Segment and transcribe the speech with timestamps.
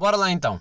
[0.00, 0.58] Bora lá então.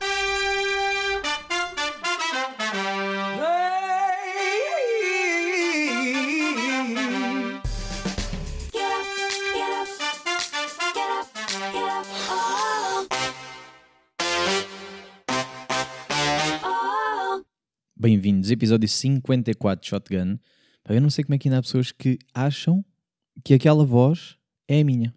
[17.96, 20.38] Bem-vindos, episódio 54 de Shotgun.
[20.90, 22.84] Eu não sei como é que ainda há pessoas que acham
[23.42, 24.36] que aquela voz
[24.68, 25.16] é a minha.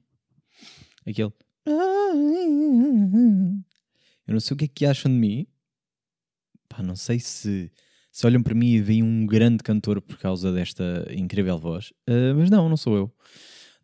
[1.05, 1.33] Aquele.
[4.27, 5.47] Eu não sei o que é que acham de mim.
[6.69, 7.71] Pá, não sei se,
[8.11, 11.93] se olham para mim e veem um grande cantor por causa desta incrível voz.
[12.07, 13.15] Ah, mas não, não sou eu.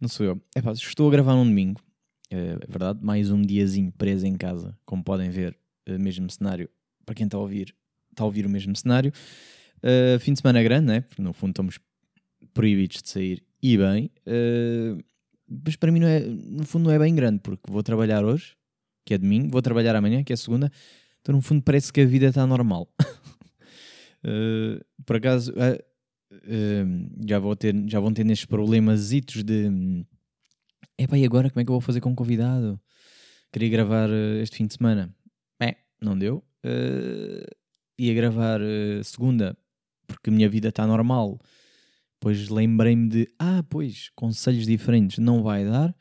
[0.00, 0.42] Não sou eu.
[0.54, 1.80] É pá, estou a gravar num domingo.
[2.32, 4.76] Ah, é verdade, mais um diazinho preso em casa.
[4.84, 5.56] Como podem ver,
[5.86, 6.68] ah, mesmo cenário.
[7.04, 7.74] Para quem está a ouvir,
[8.10, 9.12] está a ouvir o mesmo cenário.
[9.78, 11.00] Uh, fim de semana grande, né?
[11.02, 11.78] Porque no fundo estamos
[12.52, 14.10] proibidos de sair e bem.
[14.26, 15.02] Uh,
[15.64, 18.54] mas para mim, não é, no fundo, não é bem grande, porque vou trabalhar hoje,
[19.08, 20.70] que é domingo, vou trabalhar amanhã, que é segunda.
[21.22, 22.86] Então, no fundo, parece que a vida está normal.
[24.22, 25.50] Uh, por acaso,
[27.26, 30.04] já, vou ter, já vão ter nestes problemas de.
[30.98, 32.78] Epá, e agora como é que eu vou fazer com um convidado?
[33.50, 34.10] Queria gravar
[34.42, 35.14] este fim de semana.
[35.58, 36.44] É, não deu.
[36.62, 37.48] Uh,
[37.98, 39.56] ia gravar uh, segunda
[40.06, 41.40] porque a minha vida está normal.
[42.14, 45.94] Depois lembrei-me de, ah, pois, conselhos diferentes não vai dar.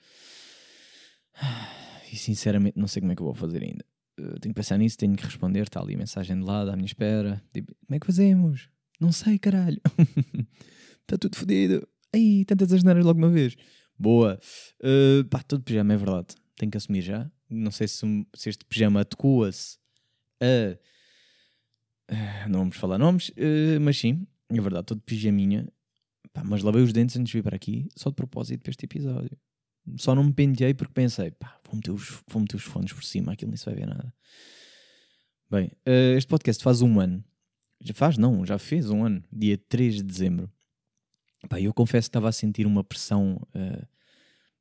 [2.12, 3.86] E sinceramente não sei como é que eu vou fazer ainda.
[4.20, 5.64] Uh, tenho que pensar nisso, tenho que responder.
[5.64, 7.42] Está ali a mensagem de lado à minha espera.
[7.54, 8.70] Tipo, como é que fazemos?
[9.00, 9.82] Não sei, caralho.
[11.02, 11.88] Está tudo fodido.
[12.14, 13.56] Ai, tantas asneiras logo uma vez.
[13.98, 14.40] Boa.
[14.82, 16.36] Uh, pá, todo pijama, é verdade.
[16.56, 17.30] Tenho que assumir já.
[17.50, 18.06] Não sei se,
[18.36, 19.78] se este pijama adequa-se
[20.42, 20.78] a
[22.10, 25.68] Uh, não vamos falar nomes, uh, mas sim, é verdade, de pijaminha.
[26.32, 28.86] Pá, mas lavei os dentes antes de vir para aqui, só de propósito para este
[28.86, 29.38] episódio.
[29.98, 33.04] Só não me penteei porque pensei, pá, vou meter os, vou meter os fones por
[33.04, 34.14] cima, aquilo nem se vai ver nada.
[35.50, 37.24] Bem, uh, este podcast faz um ano.
[37.82, 38.18] Já faz?
[38.18, 39.24] Não, já fez um ano.
[39.32, 40.52] Dia 3 de dezembro.
[41.48, 43.40] Pá, eu confesso que estava a sentir uma pressão,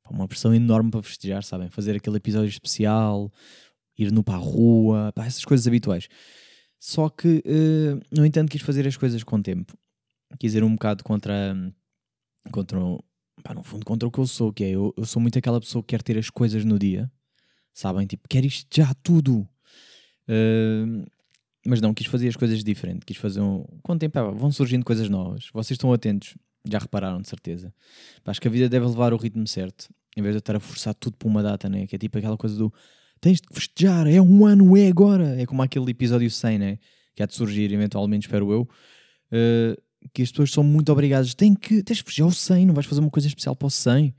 [0.09, 1.69] uma pressão enorme para festejar, sabem?
[1.69, 3.31] Fazer aquele episódio especial,
[3.97, 6.07] ir no para a rua, pá, essas coisas habituais.
[6.79, 9.75] Só que, uh, no entanto, quis fazer as coisas com tempo.
[10.39, 11.55] Quis ir um bocado contra.
[12.51, 12.79] contra
[13.43, 15.59] pá, no fundo, contra o que eu sou, que é eu, eu sou muito aquela
[15.59, 17.11] pessoa que quer ter as coisas no dia,
[17.73, 18.05] sabem?
[18.05, 19.47] Tipo, quer isto já, tudo.
[20.27, 21.05] Uh,
[21.65, 23.05] mas não, quis fazer as coisas diferente.
[23.05, 23.65] Quis fazer um.
[23.83, 25.49] Com o tempo, vão surgindo coisas novas.
[25.53, 27.73] Vocês estão atentos, já repararam, de certeza.
[28.23, 30.55] Pá, acho que a vida deve levar o ritmo certo, em vez de eu estar
[30.55, 31.85] a forçar tudo para uma data, né?
[31.85, 32.73] Que é tipo aquela coisa do
[33.19, 35.39] tens de festejar, é um ano, é agora.
[35.41, 36.79] É como aquele episódio 100, né?
[37.15, 38.61] Que há de surgir eventualmente, espero eu.
[39.31, 41.33] Uh, que as pessoas são muito obrigadas.
[41.33, 43.71] Tem que, tens de festejar o 100, não vais fazer uma coisa especial para o
[43.71, 44.15] 100.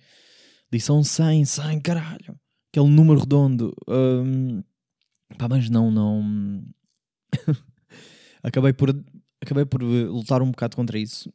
[0.72, 2.38] Lição 100, 100, caralho.
[2.70, 3.74] Aquele número redondo.
[3.88, 4.62] Um,
[5.38, 6.64] pá, mas não, não.
[8.42, 8.90] acabei, por,
[9.40, 11.32] acabei por lutar um bocado contra isso.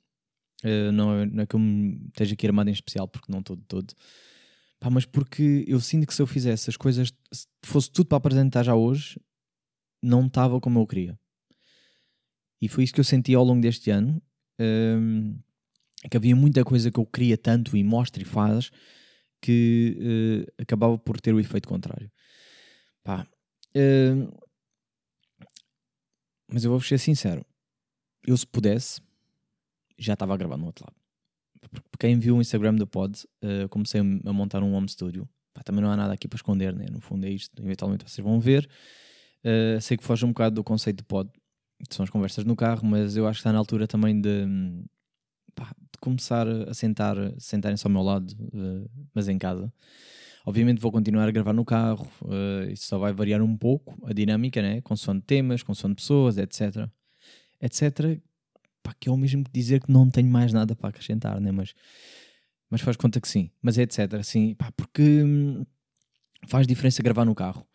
[0.64, 3.40] Uh, não, é, não é que eu me esteja aqui armado em especial, porque não
[3.40, 3.94] estou de todo.
[4.80, 8.18] Pá, mas porque eu sinto que se eu fizesse as coisas, se fosse tudo para
[8.18, 9.20] apresentar já hoje,
[10.02, 11.18] não estava como eu queria.
[12.62, 14.22] E foi isso que eu senti ao longo deste ano.
[14.60, 15.38] Um,
[16.10, 18.70] que havia muita coisa que eu queria tanto e mostra e faz
[19.42, 22.12] que uh, acabava por ter o efeito contrário.
[23.04, 23.28] Pá,
[23.76, 24.44] uh,
[26.52, 27.46] mas eu vou ser sincero.
[28.26, 29.02] Eu, se pudesse,
[29.98, 31.04] já estava a gravar no outro lado
[32.00, 35.28] quem viu o Instagram do Pod, uh, comecei a montar um home studio.
[35.54, 36.86] Pá, também não há nada aqui para esconder, né?
[36.92, 37.62] no fundo é isto.
[37.62, 38.70] Eventualmente vocês vão ver.
[39.44, 41.30] Uh, sei que foge um bocado do conceito de pod,
[41.90, 44.46] são as conversas no carro, mas eu acho que está na altura também de,
[45.56, 49.72] pá, de começar a sentar, sentarem-se ao meu lado, uh, mas em casa.
[50.46, 54.14] Obviamente vou continuar a gravar no carro, uh, isso só vai variar um pouco a
[54.14, 54.82] dinâmica, né?
[54.82, 56.90] consoante temas, consoante pessoas, etc.
[57.62, 58.22] etc
[58.84, 61.52] pá, que é o mesmo que dizer que não tenho mais nada para acrescentar, né?
[61.52, 61.74] mas,
[62.70, 63.50] mas faz conta que sim.
[63.62, 64.16] Mas é etc.
[64.20, 65.66] Assim, pá, porque hum,
[66.48, 67.66] faz diferença gravar no carro.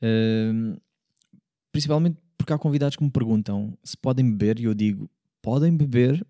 [0.00, 0.80] Uh,
[1.72, 5.08] principalmente porque há convidados que me perguntam se podem beber e eu digo
[5.40, 6.24] podem beber,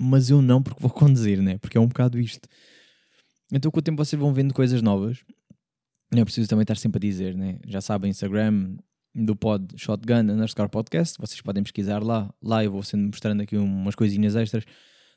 [0.00, 1.58] mas eu não porque vou conduzir, né?
[1.58, 2.48] porque é um bocado isto.
[3.52, 5.24] Então, com o tempo, vocês vão vendo coisas novas.
[6.12, 7.58] Não é preciso também estar sempre a dizer, né?
[7.66, 8.76] Já sabem, Instagram,
[9.12, 11.16] do pod Shotgun underscore podcast.
[11.18, 12.32] Vocês podem pesquisar lá.
[12.40, 14.64] Lá eu vou sendo mostrando aqui umas coisinhas extras.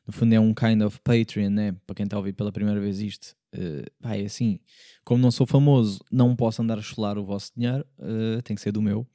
[0.08, 1.76] No fundo é um kind of Patreon, né?
[1.86, 3.36] Para quem está a ouvir pela primeira vez isto.
[3.56, 4.60] Uh, é assim,
[5.06, 7.86] como não sou famoso, não posso andar a chular o vosso dinheiro.
[8.00, 9.08] Uh, tem que ser do meu.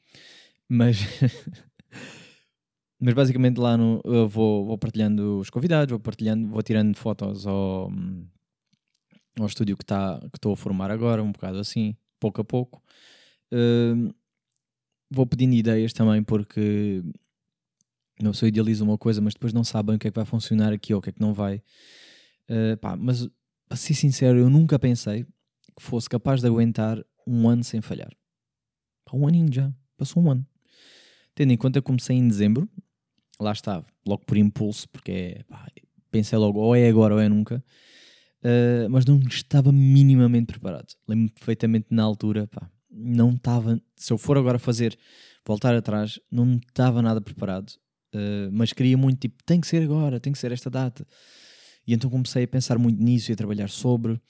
[0.69, 0.99] Mas...
[3.00, 7.47] Mas basicamente lá no, eu vou, vou partilhando os convidados, vou partilhando, vou tirando fotos
[7.47, 7.93] ao,
[9.38, 12.82] ao estúdio que tá, estou a formar agora, um bocado assim, pouco a pouco.
[13.53, 14.12] Uh,
[15.09, 17.05] vou pedindo ideias também, porque
[18.21, 20.73] não sou idealizo uma coisa, mas depois não sabem o que é que vai funcionar
[20.73, 21.62] aqui ou o que é que não vai.
[22.50, 23.29] Uh, pá, mas
[23.69, 25.25] para ser sincero, eu nunca pensei
[25.76, 28.11] que fosse capaz de aguentar um ano sem falhar.
[29.12, 30.47] Um aninho já, passou um ano.
[31.38, 32.69] Tendo em conta que comecei em dezembro,
[33.40, 35.69] lá estava, logo por impulso, porque é, pá,
[36.11, 37.64] pensei logo, ou é agora ou é nunca,
[38.43, 40.93] uh, mas não estava minimamente preparado.
[41.06, 44.99] Lembro-me perfeitamente na altura, pá, não estava, se eu for agora fazer,
[45.46, 47.70] voltar atrás, não estava nada preparado,
[48.17, 51.06] uh, mas queria muito, tipo, tem que ser agora, tem que ser esta data.
[51.87, 54.20] E então comecei a pensar muito nisso e a trabalhar sobre, uh,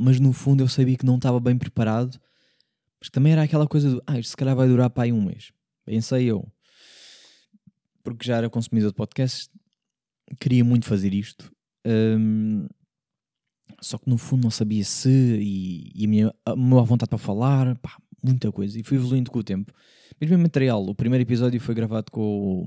[0.00, 2.20] mas no fundo eu sabia que não estava bem preparado,
[3.02, 5.24] mas também era aquela coisa do, ah, isto se calhar vai durar para aí um
[5.24, 5.52] mês.
[5.84, 6.46] Pensei eu,
[8.04, 9.50] porque já era consumidor de podcasts,
[10.38, 11.52] queria muito fazer isto.
[11.84, 12.68] Um,
[13.80, 17.18] só que no fundo não sabia se e, e a, minha, a minha vontade para
[17.18, 18.78] falar, pá, muita coisa.
[18.78, 19.74] E fui evoluindo com o tempo.
[20.20, 22.62] Mesmo em material, o primeiro episódio foi gravado com o,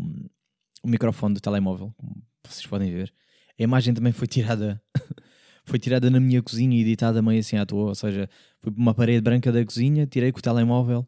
[0.84, 3.14] o microfone do telemóvel, como vocês podem ver.
[3.58, 4.84] A imagem também foi tirada
[5.66, 7.90] foi tirada na minha cozinha e editada meio assim à toa.
[7.90, 8.30] Ou seja,
[8.60, 11.06] fui para uma parede branca da cozinha, tirei com o telemóvel,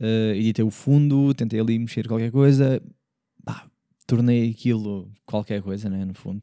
[0.00, 2.82] uh, editei o fundo, tentei ali mexer qualquer coisa,
[3.44, 3.68] pá,
[4.06, 6.42] tornei aquilo qualquer coisa, né, no fundo.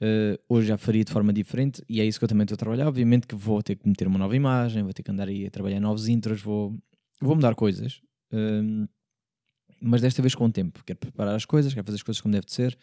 [0.00, 2.58] Uh, hoje já faria de forma diferente e é isso que eu também estou a
[2.58, 2.86] trabalhar.
[2.86, 5.50] Obviamente que vou ter que meter uma nova imagem, vou ter que andar aí a
[5.50, 6.76] trabalhar novos intros, vou,
[7.20, 8.00] vou mudar coisas.
[8.32, 8.88] Uh,
[9.80, 10.82] mas desta vez com o tempo.
[10.84, 12.76] Quero preparar as coisas, quero fazer as coisas como deve de ser.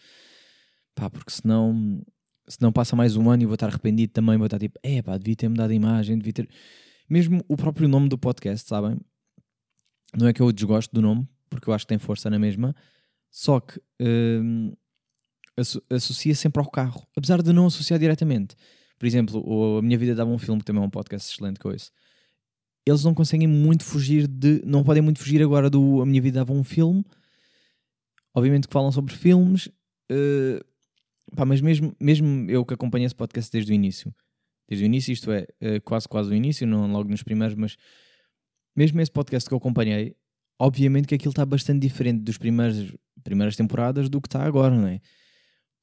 [0.93, 2.01] Pá, porque senão,
[2.47, 4.37] senão passa mais um ano e vou estar arrependido também.
[4.37, 6.49] Vou estar tipo, é pá, devia ter mudado a imagem, devia ter.
[7.09, 8.97] Mesmo o próprio nome do podcast, sabem?
[10.17, 12.75] Não é que eu desgosto do nome, porque eu acho que tem força na mesma
[13.31, 14.73] só que um,
[15.89, 18.55] associa sempre ao carro, apesar de não associar diretamente.
[18.99, 21.71] Por exemplo, A Minha Vida Dava um Filme, que também é um podcast excelente com
[21.71, 21.91] isso.
[22.85, 24.61] Eles não conseguem muito fugir de.
[24.65, 27.03] Não podem muito fugir agora do A Minha Vida Dava um Filme.
[28.33, 29.67] Obviamente que falam sobre filmes.
[30.11, 30.63] Uh,
[31.35, 34.13] pá, mas mesmo, mesmo eu que acompanho esse podcast desde o início,
[34.67, 37.77] desde o início, isto é, uh, quase quase o início, não logo nos primeiros, mas
[38.75, 40.15] mesmo esse podcast que eu acompanhei,
[40.59, 42.93] obviamente que aquilo está bastante diferente dos primeiros
[43.23, 44.99] primeiras temporadas do que está agora, não é?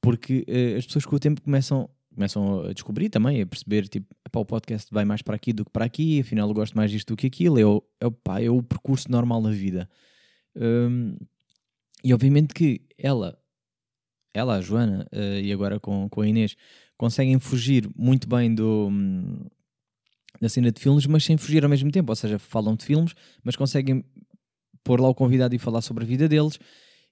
[0.01, 4.13] Porque uh, as pessoas com o tempo começam, começam a descobrir também, a perceber, tipo,
[4.33, 7.13] o podcast vai mais para aqui do que para aqui, afinal eu gosto mais disto
[7.13, 9.89] do que aquilo, é o, é pá, é o percurso normal da vida.
[10.55, 11.15] Um,
[12.03, 13.37] e obviamente que ela,
[14.33, 16.55] ela, a Joana, uh, e agora com, com a Inês,
[16.97, 18.89] conseguem fugir muito bem do,
[20.41, 22.11] da cena de filmes, mas sem fugir ao mesmo tempo.
[22.11, 24.03] Ou seja, falam de filmes, mas conseguem
[24.83, 26.59] pôr lá o convidado e falar sobre a vida deles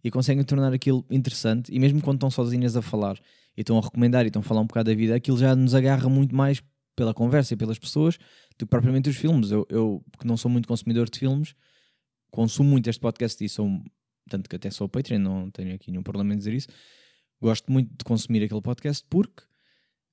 [0.03, 1.73] e conseguem tornar aquilo interessante.
[1.73, 3.17] E mesmo quando estão sozinhas a falar
[3.55, 5.73] e estão a recomendar e estão a falar um bocado da vida, aquilo já nos
[5.73, 6.61] agarra muito mais
[6.95, 8.17] pela conversa e pelas pessoas
[8.57, 9.51] do que propriamente os filmes.
[9.51, 11.53] Eu, eu que não sou muito consumidor de filmes,
[12.31, 13.69] consumo muito este podcast e sou,
[14.29, 16.67] tanto que até sou Patreon, não tenho aqui nenhum problema em dizer isso.
[17.41, 19.43] Gosto muito de consumir aquele podcast porque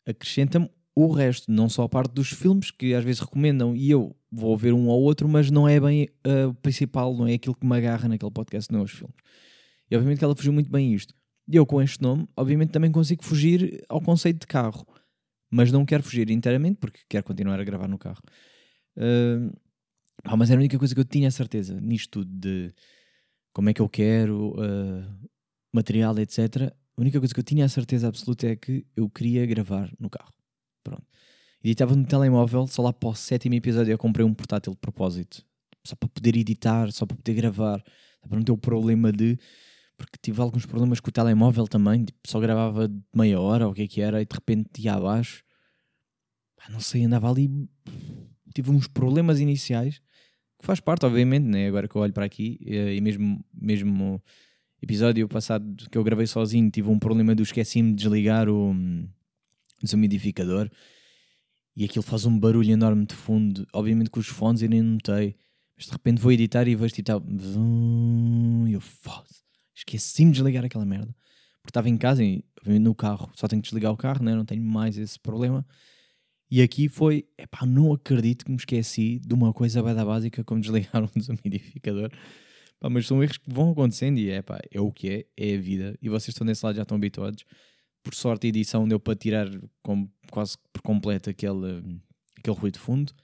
[0.07, 4.15] acrescenta-me o resto, não só a parte dos filmes que às vezes recomendam e eu
[4.31, 7.55] vou ver um ou outro, mas não é bem uh, o principal, não é aquilo
[7.55, 9.17] que me agarra naquele podcast, não é os filmes.
[9.91, 11.15] E obviamente que ela fugiu muito bem isto.
[11.49, 14.87] E eu com este nome, obviamente também consigo fugir ao conceito de carro,
[15.51, 18.23] mas não quero fugir inteiramente porque quero continuar a gravar no carro.
[18.97, 19.53] Uh,
[20.39, 22.73] mas era a única coisa que eu tinha a certeza nisto tudo de
[23.53, 25.29] como é que eu quero, uh,
[25.73, 26.73] material, etc.
[26.97, 30.09] A única coisa que eu tinha a certeza absoluta é que eu queria gravar no
[30.09, 30.33] carro.
[30.83, 31.05] Pronto.
[31.63, 35.45] Editava no telemóvel, só lá para o sétimo episódio eu comprei um portátil de propósito.
[35.83, 37.83] Só para poder editar, só para poder gravar.
[38.29, 39.39] Para não ter o problema de.
[39.97, 42.05] Porque tive alguns problemas com o telemóvel também.
[42.05, 44.83] Tipo, só gravava de meia hora, ou o que é que era, e de repente
[44.83, 45.43] ia abaixo.
[46.71, 47.51] Não sei, andava ali.
[48.55, 50.01] Tive uns problemas iniciais.
[50.59, 51.67] Que faz parte, obviamente, né?
[51.67, 52.59] agora que eu olho para aqui.
[52.61, 54.23] E mesmo, mesmo
[54.85, 58.75] episódio passado que eu gravei sozinho, tive um problema do esqueci-me de desligar o
[59.83, 60.71] desumidificador
[61.77, 63.67] e aquilo faz um barulho enorme de fundo.
[63.73, 65.37] Obviamente com os fones eu nem notei,
[65.77, 67.11] mas de repente vou editar e vejo tipo,
[68.69, 68.83] e eu
[69.75, 71.15] esqueci-me de desligar aquela merda.
[71.61, 72.45] Porque estava em casa e
[72.79, 74.35] no carro, só tenho que desligar o carro, né?
[74.35, 75.67] não tenho mais esse problema.
[76.51, 80.61] E aqui foi, epá, não acredito que me esqueci de uma coisa bada básica como
[80.61, 82.11] desligar um desumidificador.
[82.85, 85.55] Pá, mas são erros que vão acontecendo e é, pá, é o que é, é
[85.55, 85.99] a vida.
[86.03, 87.43] E vocês estão nesse lado já estão habituados
[88.03, 89.49] por sorte a edição deu para tirar
[89.83, 91.99] com, quase por completo aquele,
[92.39, 93.15] aquele ruído de fundo.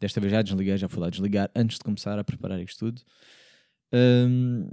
[0.00, 3.00] Desta vez já desliguei, já fui lá desligar antes de começar a preparar isto tudo.
[3.92, 4.68] Um,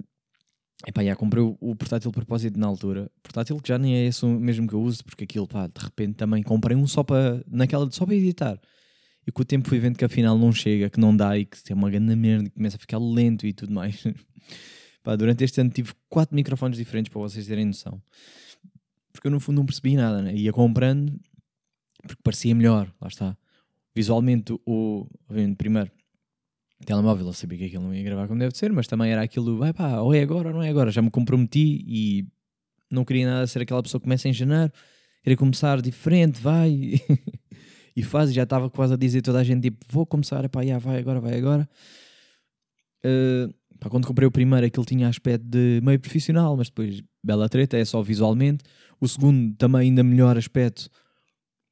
[0.88, 3.12] epá, já comprei o, portátil de propósito na altura.
[3.22, 6.16] Portátil que já nem é esse mesmo que eu uso, porque aquilo, pá, de repente
[6.16, 8.60] também comprei um só para, naquela, só para editar.
[9.28, 11.62] E com o tempo fui vendo que afinal não chega, que não dá e que
[11.62, 14.02] tem uma grande merda e começa a ficar lento e tudo mais.
[15.04, 18.02] Pá, durante este ano tive quatro microfones diferentes para vocês terem noção.
[19.12, 20.34] Porque eu no fundo não percebi nada, né?
[20.34, 21.20] ia comprando
[22.08, 23.38] porque parecia melhor, lá está.
[23.96, 25.92] Visualmente, o, obviamente, primeiro,
[26.82, 29.22] o telemóvel eu sabia que aquilo não ia gravar como deve ser, mas também era
[29.22, 30.92] aquilo, vai pá, ou é agora ou não é agora.
[30.92, 32.28] Já me comprometi e
[32.90, 34.72] não queria nada ser aquela pessoa que começa em janeiro,
[35.24, 37.02] queria começar diferente, vai.
[37.98, 40.78] e faz, já estava quase a dizer toda a gente, tipo, vou começar, pá, já,
[40.78, 41.68] vai agora, vai agora.
[43.04, 47.50] Uh, pá, quando comprei o primeiro, aquilo tinha aspecto de meio profissional, mas depois, bela
[47.50, 48.64] treta, é só visualmente.
[49.02, 50.92] O segundo, também ainda melhor aspecto.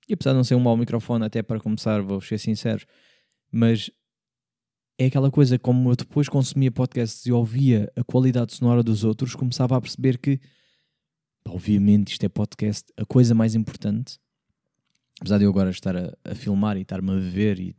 [0.09, 2.83] E apesar de não ser um mau microfone, até para começar, vou ser sincero,
[3.51, 3.91] mas
[4.97, 9.35] é aquela coisa, como eu depois consumia podcasts e ouvia a qualidade sonora dos outros,
[9.35, 10.39] começava a perceber que,
[11.47, 14.17] obviamente, isto é podcast, a coisa mais importante
[15.19, 17.75] apesar de eu agora estar a, a filmar e estar-me a ver e,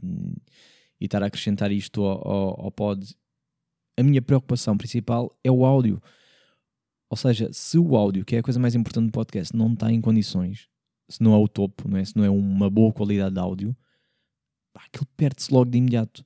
[1.00, 3.14] e estar a acrescentar isto ao, ao, ao pod,
[3.96, 6.02] a minha preocupação principal é o áudio.
[7.08, 9.92] Ou seja, se o áudio, que é a coisa mais importante do podcast, não está
[9.92, 10.68] em condições,
[11.08, 12.04] se não é o topo, não é?
[12.04, 13.76] se não é uma boa qualidade de áudio,
[14.74, 16.24] aquilo perde-se logo de imediato.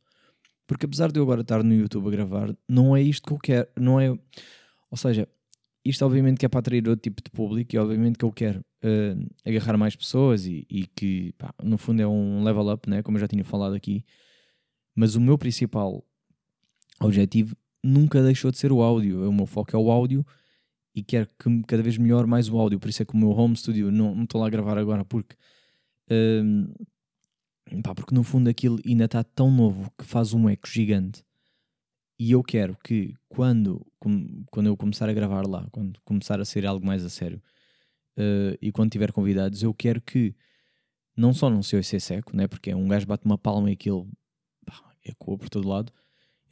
[0.67, 3.39] Porque apesar de eu agora estar no YouTube a gravar, não é isto que eu
[3.39, 4.11] quero, não é.
[4.91, 5.29] Ou seja,
[5.85, 8.65] isto obviamente que é para atrair outro tipo de público e obviamente que eu quero
[8.85, 13.03] uh, agarrar mais pessoas e, e que pá, no fundo é um level up, né?
[13.03, 14.05] como eu já tinha falado aqui.
[14.95, 16.05] Mas o meu principal
[17.01, 19.29] objetivo nunca deixou de ser o áudio.
[19.29, 20.25] O meu foco é o áudio
[20.95, 22.79] e quero que cada vez melhor mais o áudio.
[22.79, 25.37] Por isso é que o meu home studio não estou lá a gravar agora porque.
[26.11, 31.25] Uh, pá, porque no fundo aquilo ainda está tão novo que faz um eco gigante
[32.21, 33.81] e eu quero que quando,
[34.51, 37.43] quando eu começar a gravar lá, quando começar a ser algo mais a sério,
[38.21, 40.35] uh, e quando tiver convidados, eu quero que
[41.17, 42.47] não só não se ouça seco, né?
[42.47, 44.09] porque um gajo bate uma palma e aquilo
[45.05, 45.93] ecoa por todo lado.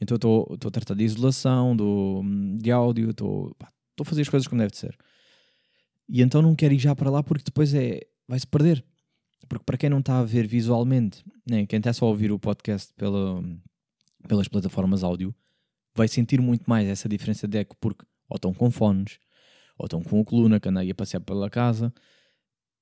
[0.01, 2.23] Então estou a tratar de isolação, do,
[2.57, 3.55] de áudio, estou
[3.99, 4.97] a fazer as coisas como deve ser.
[6.07, 8.83] E então não quero ir já para lá porque depois é, vai-se perder.
[9.47, 12.39] Porque para quem não está a ver visualmente, né, quem está só a ouvir o
[12.39, 13.43] podcast pela,
[14.27, 15.35] pelas plataformas áudio,
[15.95, 19.17] vai sentir muito mais essa diferença de eco porque ou estão com fones,
[19.79, 21.91] ou estão com a coluna que anda aí a passear pela casa,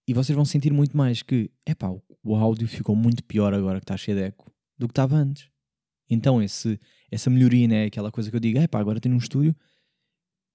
[0.08, 1.90] e vocês vão sentir muito mais que, epá,
[2.24, 5.50] o áudio ficou muito pior agora que está cheio de eco do que estava antes.
[6.10, 6.80] Então esse,
[7.12, 9.56] essa melhoria, né, aquela coisa que eu digo, epá, agora tenho um estúdio,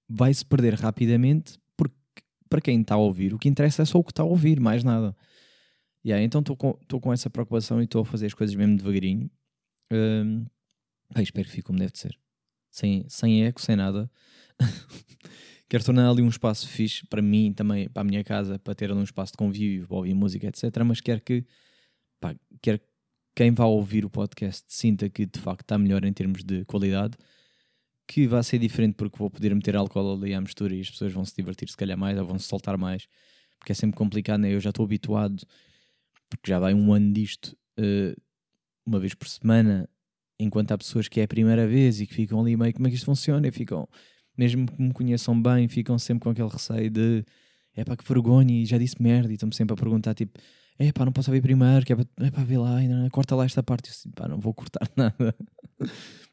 [0.09, 1.95] vai-se perder rapidamente porque
[2.49, 4.59] para quem está a ouvir, o que interessa é só o que está a ouvir,
[4.59, 5.15] mais nada.
[6.05, 9.31] Yeah, então estou com, com essa preocupação e estou a fazer as coisas mesmo devagarinho.
[9.91, 10.45] Um,
[11.17, 12.19] espero que fique como deve de ser
[12.73, 14.09] sem, sem eco, sem nada.
[15.73, 18.91] Quero tornar ali um espaço fixe para mim também, para a minha casa, para ter
[18.91, 20.65] ali um espaço de convívio, para ouvir música, etc.
[20.85, 21.43] Mas quero que,
[22.19, 22.85] pá, quero que
[23.33, 27.17] quem vá ouvir o podcast sinta que de facto está melhor em termos de qualidade,
[28.07, 31.11] que vai ser diferente porque vou poder meter álcool ali à mistura e as pessoas
[31.11, 33.07] vão se divertir se calhar mais ou vão se soltar mais,
[33.57, 34.53] porque é sempre complicado, né?
[34.53, 35.43] Eu já estou habituado,
[36.29, 38.15] porque já vai um ano disto, uh,
[38.85, 39.89] uma vez por semana,
[40.39, 42.91] enquanto há pessoas que é a primeira vez e que ficam ali meio como é
[42.91, 43.89] que isto funciona e ficam,
[44.37, 47.25] mesmo que me conheçam bem, ficam sempre com aquele receio de
[47.75, 50.39] é pá, que vergonha e já disse merda e estão-me sempre a perguntar tipo
[50.77, 53.45] é pá, não posso ouvir primeiro, que é para, é ver lá, ainda, corta lá
[53.45, 53.89] esta parte.
[53.89, 55.35] Eu assim, pá, não vou cortar nada,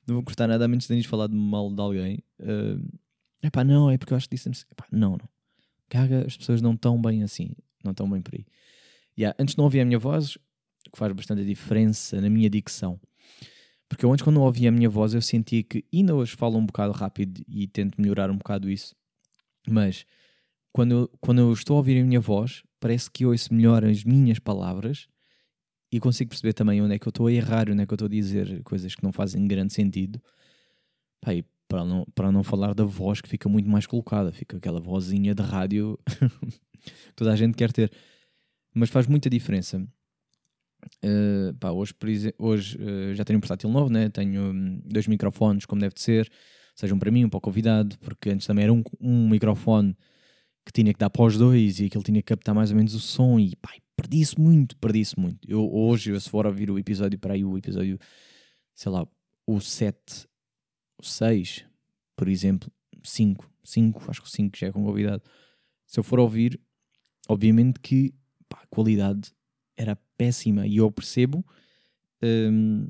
[0.06, 2.18] não vou cortar nada, a menos que tenhas falado mal de alguém.
[2.38, 2.98] Uh,
[3.42, 5.28] é pá, não, é porque eu acho que disse pá, não, não,
[5.88, 7.50] caga, as pessoas não estão bem assim,
[7.84, 8.46] não estão bem por aí.
[9.18, 10.38] Yeah, antes não ouvia a minha voz,
[10.90, 12.98] que faz bastante diferença na minha dicção.
[13.90, 16.64] Porque eu antes, quando ouvia a minha voz, eu sentia que ainda hoje falo um
[16.64, 18.94] bocado rápido e tento melhorar um bocado isso.
[19.68, 20.06] Mas
[20.72, 24.04] quando eu, quando eu estou a ouvir a minha voz, parece que ouço melhor as
[24.04, 25.08] minhas palavras
[25.90, 27.96] e consigo perceber também onde é que eu estou a errar, onde é que eu
[27.96, 30.22] estou a dizer coisas que não fazem grande sentido.
[31.20, 31.32] Pá,
[31.66, 35.34] para não, para não falar da voz que fica muito mais colocada, fica aquela vozinha
[35.34, 37.90] de rádio que toda a gente quer ter.
[38.72, 39.84] Mas faz muita diferença
[41.04, 41.94] Uh, pá, hoje,
[42.38, 44.08] hoje uh, já tenho um portátil novo, né?
[44.08, 46.30] tenho um, dois microfones, como deve de ser,
[46.74, 49.96] sejam para mim, um para o convidado, porque antes também era um, um microfone
[50.64, 52.94] que tinha que dar para os dois e aquilo tinha que captar mais ou menos
[52.94, 55.38] o som e pá, perdi-se muito, perdi-se muito.
[55.48, 57.98] Eu, hoje, se for ouvir o episódio para aí, o episódio,
[58.74, 59.06] sei lá,
[59.46, 60.26] o 7,
[60.98, 61.64] o 6,
[62.16, 62.70] por exemplo,
[63.02, 65.22] 5, 5, acho que 5 já é com convidado.
[65.86, 66.60] Se eu for ouvir,
[67.28, 68.14] obviamente que
[68.48, 69.32] pá, a qualidade
[69.76, 71.42] era péssima e eu percebo.
[72.22, 72.86] Um,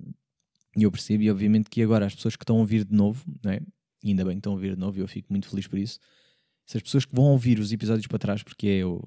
[0.76, 3.52] eu percebo, e obviamente que agora as pessoas que estão a ouvir de novo, não
[3.52, 3.60] é?
[4.04, 6.00] Ainda bem que estão a ouvir de novo, e eu fico muito feliz por isso.
[6.68, 9.00] Essas pessoas que vão ouvir os episódios para trás, porque é o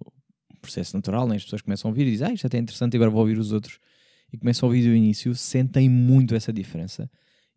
[0.62, 1.36] processo natural, né?
[1.36, 3.38] as pessoas começam a ouvir e dizem, ah, isto até é interessante, agora vou ouvir
[3.38, 3.80] os outros.
[4.32, 7.10] e começam a ouvir do início, sentem muito essa diferença.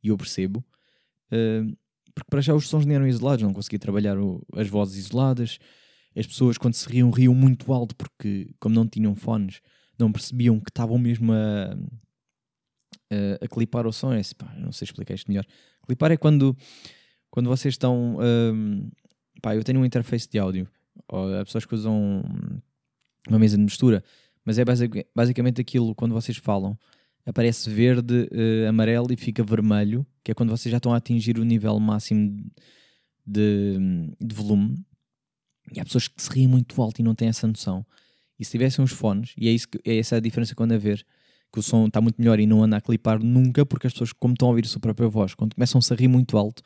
[0.03, 0.65] E eu percebo.
[1.31, 1.77] Uh,
[2.15, 5.59] porque para já os sons nem eram isolados, não conseguia trabalhar o, as vozes isoladas.
[6.17, 9.61] As pessoas, quando se riam, riam muito alto, porque, como não tinham fones,
[9.99, 11.77] não percebiam que estavam mesmo a,
[13.11, 14.13] a, a clipar o som.
[14.13, 15.45] É assim, pá, não sei explicar isto melhor.
[15.87, 16.57] Clipar é quando,
[17.31, 18.19] quando vocês estão.
[18.21, 18.91] Um,
[19.41, 20.69] pá, eu tenho um interface de áudio.
[21.09, 22.23] Há pessoas que usam
[23.29, 24.03] uma mesa de mistura,
[24.45, 26.79] mas é basic, basicamente aquilo quando vocês falam.
[27.25, 31.39] Aparece verde, uh, amarelo e fica vermelho, que é quando vocês já estão a atingir
[31.39, 32.49] o nível máximo
[33.27, 33.77] de,
[34.21, 34.77] de volume.
[35.73, 37.85] E há pessoas que se riem muito alto e não têm essa noção.
[38.39, 40.79] E se tivessem uns fones, e é, isso que, é essa a diferença quando a
[40.79, 41.05] ver,
[41.53, 44.13] que o som está muito melhor e não anda a clipar nunca, porque as pessoas,
[44.13, 46.63] como estão a ouvir a sua própria voz, quando começam -se a rir muito alto,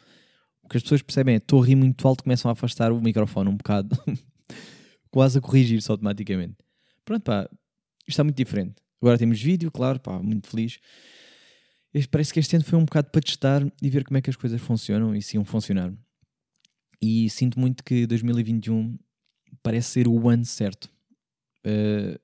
[0.63, 3.01] o que as pessoas percebem é, estou a rir muito alto, começam a afastar o
[3.01, 3.97] microfone um bocado,
[5.11, 6.57] quase a corrigir-se automaticamente.
[7.05, 7.49] Pronto, pá,
[8.01, 8.75] isto está muito diferente.
[9.01, 10.79] Agora temos vídeo, claro, pá, muito feliz.
[11.93, 14.31] Este, parece que este ano foi um bocado para testar e ver como é que
[14.31, 15.93] as coisas funcionam e se iam funcionar.
[17.03, 18.99] E sinto muito que 2021
[19.63, 20.91] parece ser o ano certo.
[21.67, 22.19] Uh,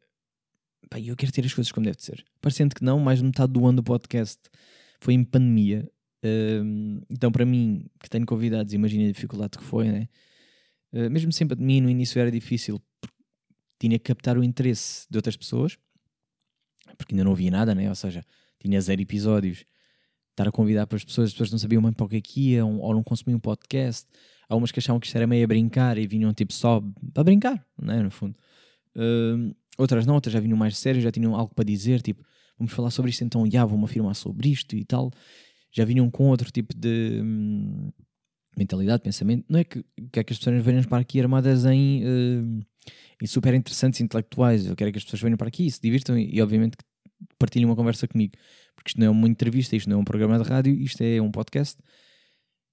[0.88, 2.24] pá, eu quero ter as coisas como deve ser.
[2.40, 4.40] Parecendo que não, mais de metade do ano do podcast
[5.00, 5.88] foi em pandemia.
[6.24, 10.08] Uh, então, para mim, que tenho convidados, imagina a dificuldade que foi, né?
[10.92, 12.80] Uh, mesmo sem pandemia, no início era difícil,
[13.78, 15.76] tinha que captar o interesse de outras pessoas,
[16.96, 17.88] porque ainda não havia nada, né?
[17.88, 18.24] Ou seja,
[18.58, 19.64] tinha zero episódios.
[20.30, 22.20] Estar a convidar para as pessoas, as pessoas não sabiam bem para o que é
[22.20, 24.06] que iam, ou não consumiam podcast.
[24.48, 26.82] Há umas que achavam que isto era meio a brincar e vinham tipo só
[27.14, 28.02] para brincar, né?
[28.02, 28.36] No fundo.
[28.96, 32.24] Uh, outras não, outras já vinham mais sérias, já tinham algo para dizer, tipo,
[32.58, 35.10] vamos falar sobre isto, então, já, vou-me afirmar sobre isto e tal.
[35.70, 37.92] Já vinham com outro tipo de hum,
[38.56, 39.44] mentalidade, pensamento.
[39.48, 42.60] Não é que, que, é que as pessoas venham para aqui armadas em, uh,
[43.22, 44.66] em super interessantes intelectuais.
[44.66, 46.76] Eu quero que as pessoas venham para aqui e se divirtam e, e, obviamente,
[47.38, 48.32] partilhem uma conversa comigo.
[48.74, 51.20] Porque isto não é uma entrevista, isto não é um programa de rádio, isto é
[51.20, 51.78] um podcast.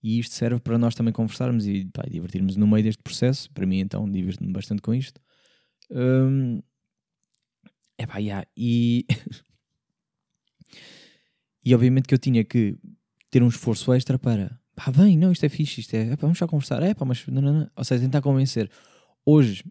[0.01, 3.49] E isto serve para nós também conversarmos e pá, divertirmos no meio deste processo.
[3.51, 5.19] Para mim, então, divirto-me bastante com isto.
[5.93, 6.61] Um,
[7.97, 9.05] epá, yeah, e.
[11.63, 12.75] e obviamente que eu tinha que
[13.29, 14.59] ter um esforço extra para.
[14.75, 16.13] Pá, vem, não, isto é fixe, isto é.
[16.13, 16.81] Epá, vamos já conversar.
[16.81, 17.25] É, mas.
[17.27, 17.71] Não, não, não.
[17.75, 18.69] Ou seja, tentar convencer.
[19.25, 19.63] Hoje.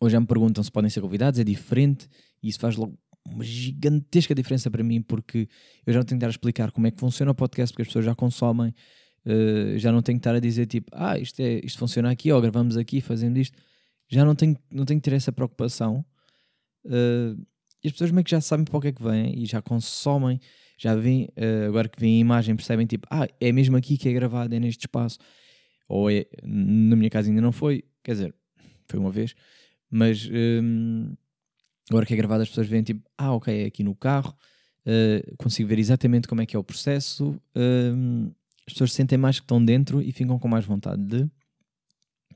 [0.00, 2.08] Hoje já me perguntam se podem ser convidados, é diferente
[2.42, 5.48] e isso faz logo uma gigantesca diferença para mim porque
[5.86, 7.82] eu já não tenho que estar a explicar como é que funciona o podcast porque
[7.82, 8.74] as pessoas já consomem,
[9.24, 12.32] uh, já não tenho que estar a dizer tipo, ah, isto, é, isto funciona aqui,
[12.32, 13.56] ou gravamos aqui fazendo isto
[14.12, 16.04] já não tenho, não tenho que ter essa preocupação.
[16.84, 17.40] Uh,
[17.82, 19.62] e as pessoas meio que já sabem para o que é que vêm e já
[19.62, 20.38] consomem,
[20.78, 24.08] já vêm, uh, agora que vêm a imagem, percebem tipo, ah, é mesmo aqui que
[24.08, 25.18] é gravado, é neste espaço.
[25.88, 28.34] Ou é, na minha casa ainda não foi, quer dizer,
[28.88, 29.34] foi uma vez,
[29.90, 31.14] mas um,
[31.90, 34.36] agora que é gravado as pessoas veem tipo, ah, ok, é aqui no carro,
[34.86, 38.30] uh, consigo ver exatamente como é que é o processo, um,
[38.66, 41.30] as pessoas sentem mais que estão dentro e ficam com mais vontade de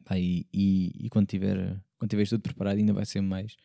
[0.07, 3.57] Pá, e, e, e, quando tiver quando tiver tudo preparado ainda vai ser mais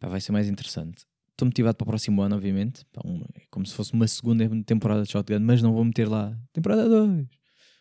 [0.00, 1.06] pá, vai ser mais interessante.
[1.30, 2.84] Estou motivado para o próximo ano obviamente.
[2.92, 3.00] Pá,
[3.34, 6.88] é como se fosse uma segunda temporada de Shotgun mas não vou meter lá temporada
[6.88, 7.28] 2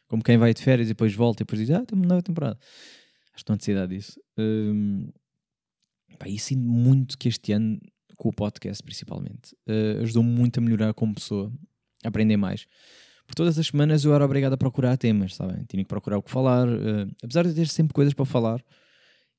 [0.08, 2.22] como quem vai de férias e depois volta e depois diz ah temos uma nova
[2.22, 2.60] temporada.
[3.34, 4.22] Acho que não há necessidade disso.
[4.38, 5.12] Um,
[6.20, 7.80] pá, e sinto muito que este ano
[8.16, 11.52] com o podcast principalmente uh, ajudou muito a melhorar como pessoa
[12.04, 12.68] a aprender mais
[13.28, 15.64] por todas as semanas eu era obrigado a procurar temas, sabem?
[15.68, 18.64] Tinha que procurar o que falar, uh, apesar de ter sempre coisas para falar,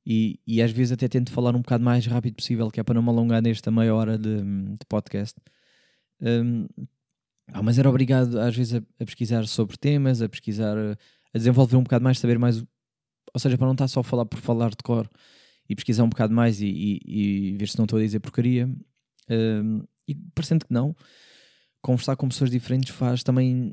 [0.06, 2.94] e, e às vezes até tento falar um bocado mais rápido possível, que é para
[2.94, 5.38] não me alongar nesta meia hora de, de podcast.
[6.20, 6.66] Um,
[7.52, 11.76] ah, mas era obrigado às vezes a, a, pesquisar sobre temas, a pesquisar, a desenvolver
[11.76, 14.70] um bocado mais, saber mais, ou seja, para não estar só a falar por falar
[14.70, 15.08] de cor
[15.68, 18.68] e pesquisar um bocado mais e, e, e ver se não estou a dizer porcaria.
[19.30, 20.96] Um, e parecendo que não,
[21.88, 23.72] conversar com pessoas diferentes faz também,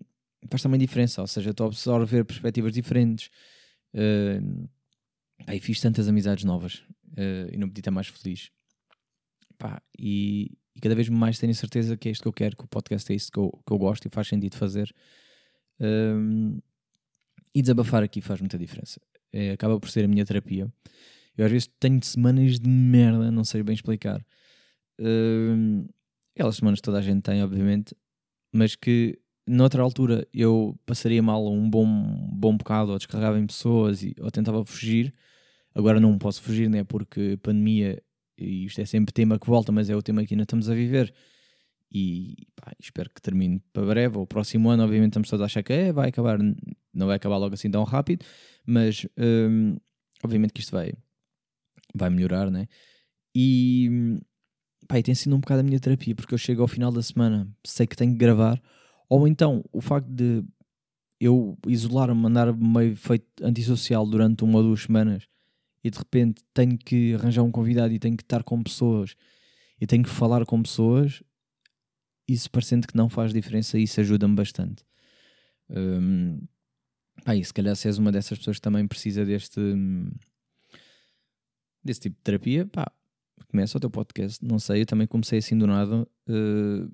[0.49, 3.29] faz também diferença, ou seja, estou a absorver perspectivas diferentes.
[3.93, 4.69] Uh,
[5.59, 6.75] fiz tantas amizades novas
[7.17, 8.51] uh, e não podia estar mais feliz.
[9.57, 12.63] Pá, e, e, cada vez mais tenho certeza que é isto que eu quero, que
[12.63, 14.95] o podcast é isto que eu, que eu gosto e faz sentido fazer.
[15.77, 16.57] Um,
[17.53, 19.01] e desabafar aqui faz muita diferença.
[19.33, 20.71] É, acaba por ser a minha terapia.
[21.37, 24.25] Eu às vezes tenho semanas de merda, não sei bem explicar.
[24.97, 25.85] Um,
[26.35, 27.95] Aquelas semanas toda a gente tem, obviamente,
[28.55, 31.85] mas que noutra altura eu passaria mal um bom,
[32.31, 35.13] bom bocado, ou descarregava em pessoas, e, ou tentava fugir.
[35.73, 36.85] Agora não posso fugir, né?
[36.85, 38.01] Porque pandemia,
[38.37, 40.73] e isto é sempre tema que volta, mas é o tema que ainda estamos a
[40.73, 41.13] viver.
[41.91, 44.17] E pá, espero que termine para breve.
[44.17, 47.37] O próximo ano, obviamente, estamos todos a achar que é, vai acabar, não vai acabar
[47.37, 48.25] logo assim tão rápido,
[48.65, 49.77] mas hum,
[50.23, 50.93] obviamente que isto vai,
[51.93, 52.67] vai melhorar, né?
[53.35, 54.17] E
[54.87, 57.01] pá, e tem sido um bocado a minha terapia, porque eu chego ao final da
[57.01, 58.61] semana, sei que tenho que gravar,
[59.09, 60.43] ou então o facto de
[61.19, 65.27] eu isolar-me, mandar meio feito antissocial durante uma ou duas semanas
[65.83, 69.15] e de repente tenho que arranjar um convidado e tenho que estar com pessoas
[69.79, 71.21] e tenho que falar com pessoas,
[72.27, 74.83] isso parecendo que não faz diferença, isso ajuda-me bastante.
[75.69, 76.39] Um,
[77.23, 79.59] pá, e se calhar se és uma dessas pessoas que também precisa deste
[81.83, 82.91] desse tipo de terapia, pá,
[83.49, 84.43] começa o teu podcast.
[84.43, 86.07] Não sei, eu também comecei assim do nada.
[86.27, 86.91] Uh,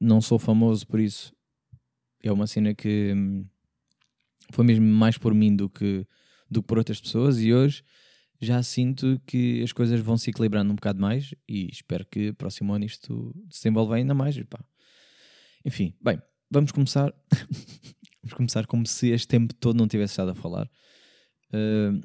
[0.00, 1.34] não sou famoso por isso.
[2.22, 3.46] É uma cena que hum,
[4.52, 6.06] foi mesmo mais por mim do que,
[6.50, 7.84] do que por outras pessoas e hoje
[8.40, 12.72] já sinto que as coisas vão se equilibrando um bocado mais e espero que próximo
[12.74, 14.40] ano isto se desenvolva ainda mais.
[14.44, 14.62] Pá.
[15.64, 16.20] Enfim, bem,
[16.50, 17.12] vamos começar.
[18.22, 20.70] vamos começar como se este tempo todo não tivesse estado a falar.
[21.48, 22.00] Uh,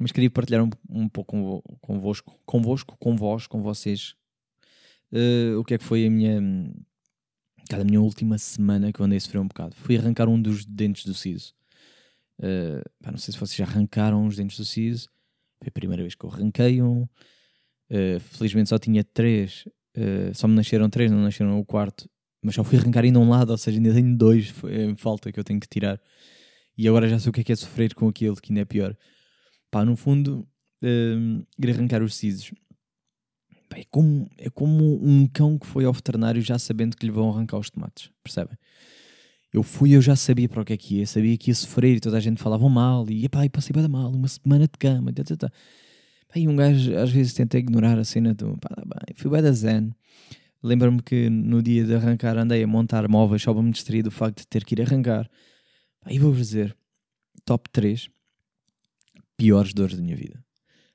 [0.00, 4.14] mas queria partilhar um, um pouco convosco, convosco, com vós, com vocês,
[5.12, 6.40] uh, o que é que foi a minha,
[7.68, 9.76] cada minha última semana que eu andei a sofrer um bocado.
[9.76, 11.52] Fui arrancar um dos dentes do siso.
[12.38, 15.10] Uh, pá, não sei se vocês já arrancaram os dentes do siso.
[15.58, 17.02] Foi a primeira vez que eu arranquei um.
[17.02, 19.68] Uh, felizmente só tinha três.
[20.32, 22.08] Só me nasceram três, não nasceram o quarto.
[22.40, 25.38] Mas só fui arrancar ainda um lado, ou seja, ainda tenho dois em falta que
[25.38, 26.00] eu tenho que tirar.
[26.78, 28.64] E agora já sei o que é que é sofrer com aquilo, que ainda é
[28.64, 28.96] pior.
[29.70, 30.46] Pá, no fundo,
[30.82, 32.52] uh, ir arrancar os sisos.
[33.68, 37.12] Pá, é, como, é como um cão que foi ao veterinário já sabendo que lhe
[37.12, 38.56] vão arrancar os tomates, percebem?
[39.52, 41.96] eu fui, eu já sabia para o que é que ia, sabia que ia sofrer
[41.96, 44.78] e toda a gente falava mal e, epá, e passei bem mal, uma semana de
[44.78, 45.50] cama, e, tá,
[46.36, 49.42] e um gajo às vezes tenta ignorar a cena do, pá, tá bem, fui bem
[49.42, 49.92] da zen.
[50.62, 54.10] Lembro-me que no dia de arrancar andei a montar móveis só para me distrair do
[54.10, 55.28] facto de ter que ir arrancar.
[56.08, 56.76] E vou-vos dizer,
[57.44, 58.10] top 3
[59.40, 60.44] piores dores da minha vida.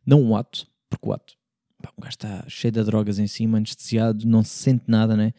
[0.05, 1.33] Não o ato, porque o ato,
[1.81, 5.33] pá, um gajo está cheio de drogas em cima, anestesiado, não se sente nada, né?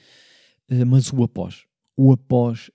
[0.68, 1.64] Uh, mas o após.
[1.96, 2.68] O após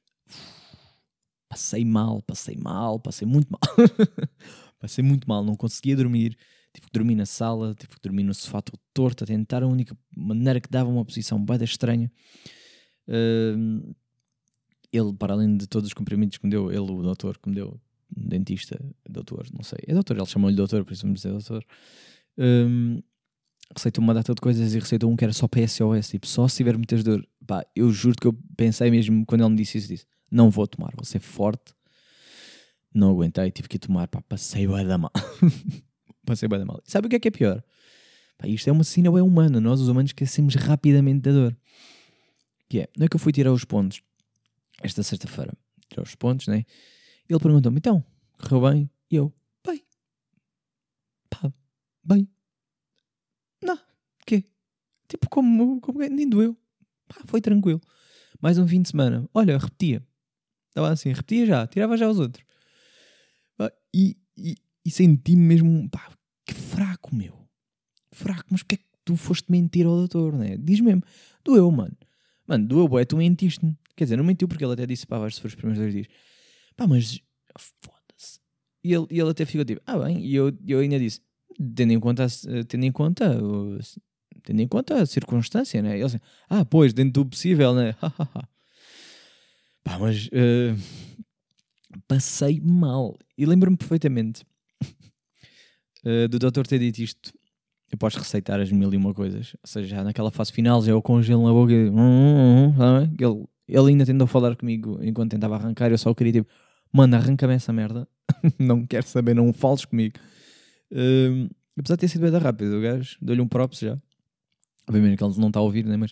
[1.50, 3.60] passei mal, passei mal, passei muito mal.
[4.80, 6.38] passei muito mal, não conseguia dormir.
[6.74, 9.67] Tive que dormir na sala, tive que dormir no sofá todo torto, a tentar a
[9.67, 12.10] única maneira que dava uma posição bem estranha.
[13.06, 13.94] Uh,
[14.94, 17.56] ele, para além de todos os comprimidos que me deu, ele, o doutor, que me
[17.56, 21.32] deu, um dentista, doutor, não sei, é doutor, ele chamou-lhe doutor, por isso vamos dizer
[21.32, 21.65] doutor.
[22.38, 23.02] Um,
[23.76, 26.58] receitou uma data de coisas e receitou um que era só PSOS, tipo, só se
[26.58, 27.26] tiver muitas dor.
[27.45, 30.67] Pá, eu juro que eu pensei mesmo, quando ele me disse isso, disse, não vou
[30.67, 31.74] tomar, vou ser forte.
[32.93, 35.12] Não aguentei, tive que tomar, pá, passei bem da mal.
[36.26, 36.82] passei bem da mal.
[36.84, 37.63] Sabe o que é que é pior?
[38.38, 41.58] Pá, isto é uma cena é humana, nós os humanos esquecemos rapidamente da dor.
[42.69, 44.02] Que é, não é que eu fui tirar os pontos
[44.84, 45.54] esta sexta-feira,
[45.89, 46.65] tirar os pontos, né?
[47.32, 48.04] Ele perguntou-me, então,
[48.38, 48.89] correu bem?
[49.10, 49.34] E eu,
[49.65, 49.82] bem.
[51.30, 51.54] Pá,
[52.04, 52.28] bem.
[53.63, 53.80] Não,
[54.26, 54.44] quê?
[55.08, 56.58] Tipo, como, como nem doeu.
[57.08, 57.80] Pá, foi tranquilo.
[58.41, 59.30] Mais um fim de semana.
[59.34, 60.06] Olha, repetia.
[60.67, 62.46] Estava assim, repetia já, tirava já os outros.
[63.94, 66.12] E, e, e senti-me mesmo, pá,
[66.46, 67.48] que fraco, meu.
[68.12, 70.58] Fraco, mas porque é que tu foste mentir ao doutor, né?
[70.58, 71.02] Diz mesmo,
[71.46, 71.96] doeu, mano.
[72.46, 73.78] Mano, doeu, é tu mentiste-me.
[73.96, 76.08] Quer dizer, não mentiu porque ele até disse, pá, vais sofrer os primeiros dois dias.
[76.76, 77.20] Pá, mas
[77.58, 78.40] foda-se.
[78.84, 80.20] E ele, e ele até ficou tipo, ah, bem.
[80.26, 81.22] E eu, eu ainda disse,
[81.76, 82.28] tendo em conta,
[82.68, 83.38] tendo em conta,
[84.44, 85.96] tendo em conta a circunstância, né?
[85.96, 87.96] Ele assim, ah, pois, dentro do possível, né?
[89.84, 90.78] Pá, mas uh,
[92.08, 93.18] passei mal.
[93.38, 94.44] E lembro-me perfeitamente
[96.06, 97.34] uh, do doutor ter dito isto.
[97.92, 99.54] Eu posso receitar as mil e uma coisas.
[99.56, 101.74] Ou seja, já naquela fase final, já eu congelo na boca.
[101.74, 105.90] Hum, hum, hum, ele, ele ainda tentou falar comigo enquanto tentava arrancar.
[105.90, 106.52] Eu só queria tipo,
[106.92, 108.08] manda, arranca-me essa merda.
[108.60, 110.16] não quero saber, não fales comigo.
[110.92, 113.98] Uh, apesar de ter sido bem rápido, o gajo deu-lhe um props já.
[114.88, 115.96] Obviamente que ele não está a ouvir, né?
[115.96, 116.12] mas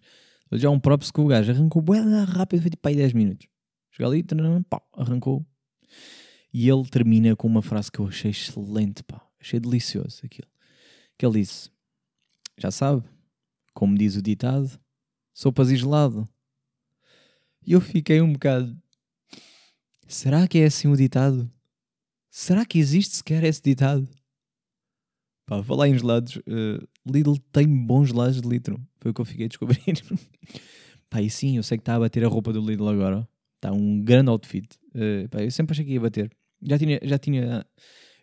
[0.53, 3.47] já um props que o gajo arrancou bem rápido, foi tipo aí 10 minutos.
[3.91, 4.23] Chegou ali,
[4.69, 5.45] pá, arrancou.
[6.53, 9.21] E ele termina com uma frase que eu achei excelente, pá.
[9.39, 10.47] Achei delicioso aquilo.
[11.17, 11.69] Que ele disse:
[12.57, 13.03] Já sabe,
[13.73, 14.79] como diz o ditado,
[15.33, 16.27] sopas e gelado.
[17.69, 18.75] E eu fiquei um bocado.
[20.07, 21.47] Será que é assim o ditado?
[22.31, 24.09] Será que existe sequer esse ditado?
[25.45, 28.83] Pá, falar em gelados, uh, Lidl tem bons gelados de litro.
[28.99, 29.77] Foi o que eu fiquei a descobrir.
[31.11, 33.29] pá, e sim, eu sei que está a bater a roupa do Lidl agora.
[33.57, 34.67] Está um grande outfit.
[34.87, 36.35] Uh, pá, eu sempre achei que ia bater.
[36.63, 37.63] Já tinha, já tinha.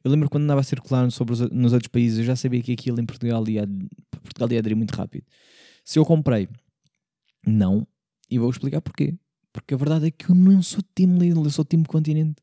[0.02, 2.72] Eu lembro quando andava a circular sobre os, nos outros países, eu já sabia que
[2.72, 3.64] aquilo em Portugal ia,
[4.10, 5.24] Portugal ia aderir muito rápido.
[5.84, 6.48] Se eu comprei,
[7.46, 7.86] não.
[8.28, 9.16] E vou explicar porquê.
[9.56, 12.42] Porque a verdade é que eu não sou time Lidl, eu sou time Continente.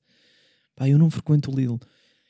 [0.75, 1.77] Pá, eu não frequento o Lidl.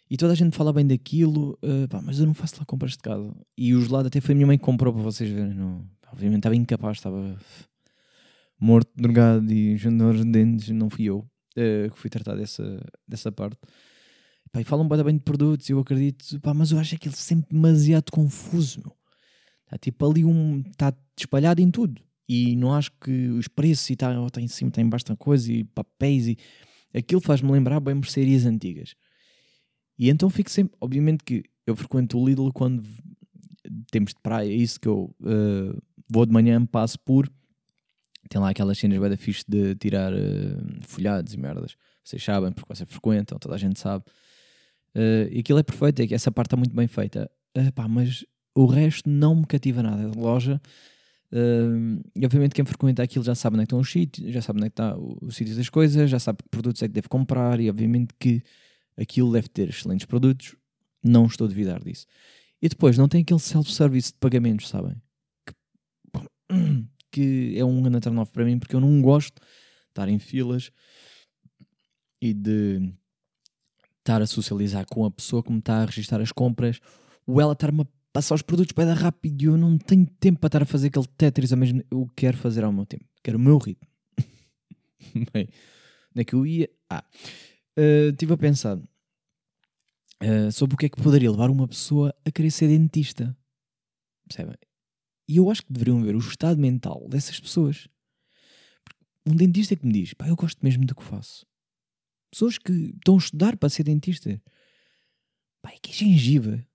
[0.10, 2.92] E toda a gente fala bem daquilo, uh, pá, mas eu não faço lá compras
[2.92, 3.34] de casa.
[3.58, 5.54] E o gelado até foi a minha mãe que comprou para vocês verem.
[5.54, 7.38] Não, obviamente estava incapaz, estava
[8.60, 13.32] morto, drogado e jandores de dentes, não fui eu uh, que fui tratar dessa, dessa
[13.32, 13.58] parte.
[14.52, 18.12] Pá, e falam bem de produtos, eu acredito, pá, mas eu acho aquilo sempre demasiado
[18.12, 18.84] confuso.
[19.66, 20.62] Está tipo ali um.
[20.70, 22.02] Está espalhado em tudo.
[22.28, 25.64] E não acho que os preços e está tá em cima, tem bastante coisa e
[25.64, 26.38] papéis e.
[26.96, 28.94] Aquilo faz-me lembrar bem mercearias antigas.
[29.98, 30.78] E então fico sempre.
[30.80, 32.84] Obviamente que eu frequento o Lidl quando
[33.92, 37.30] temos de praia, é isso que eu uh, vou de manhã, passo por.
[38.30, 40.18] Tem lá aquelas cenas bem da fixe de tirar uh,
[40.82, 41.76] folhados e merdas.
[42.04, 44.06] Vocês sabem, porque vocês frequentam, toda a gente sabe.
[44.96, 47.30] Uh, e aquilo é perfeito, é que essa parte está muito bem feita.
[47.58, 50.04] Uh, pá, mas o resto não me cativa nada.
[50.04, 50.62] A loja,
[51.34, 54.60] uh, e obviamente quem frequenta aquilo já sabe onde é estão os sítios, já sabe
[54.60, 57.10] onde é está o, o sítio das coisas, já sabe que produtos é que deve
[57.10, 58.42] comprar e obviamente que
[58.98, 60.56] aquilo deve ter excelentes produtos.
[61.04, 62.06] Não estou a duvidar disso.
[62.62, 64.96] E depois não tem aquele self-service de pagamentos, sabem?
[65.46, 65.54] Que,
[67.12, 69.48] que é um grande turn para mim porque eu não gosto de
[69.90, 70.72] estar em filas
[72.22, 72.94] e de
[74.00, 76.80] estar a socializar com a pessoa que me está a registrar as compras,
[77.26, 80.40] ou ela estar-me a passar os produtos para dar rápido e eu não tenho tempo
[80.40, 83.38] para estar a fazer aquele Tetris ao mesmo Eu quero fazer ao meu tempo, quero
[83.38, 83.88] o meu ritmo.
[85.34, 85.50] Bem,
[86.12, 86.70] onde é que eu ia?
[86.90, 87.04] Ah,
[87.78, 92.32] uh, estive a pensar uh, sobre o que é que poderia levar uma pessoa a
[92.32, 93.36] querer ser dentista.
[94.28, 94.56] Percebem?
[95.28, 97.90] E eu acho que deveriam ver o estado mental dessas pessoas.
[99.26, 101.46] Um dentista é que me diz, pá, eu gosto mesmo do que faço
[102.34, 104.42] pessoas que estão a estudar para ser dentista.
[105.62, 106.66] Pai, que é gengiva?